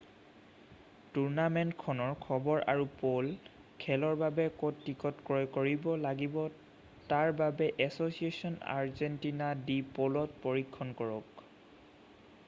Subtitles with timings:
[1.17, 3.29] টুৰ্ণামেণ্টখনৰ খবৰ আৰু প'ল'
[3.83, 6.39] খেলৰ বাবে ক'ত টিকট ক্ৰয় কৰিব লাগিব
[7.13, 11.49] তাৰ বাবে এছ'ছিয়েচন আৰ্জেণ্টিনা ডি প'ল'ত পৰীক্ষণ কৰক